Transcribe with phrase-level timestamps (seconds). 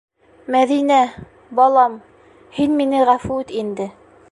[0.53, 0.97] Мәҙинә,
[1.59, 1.99] балам,
[2.57, 3.91] һин мине ғәфү ит инде.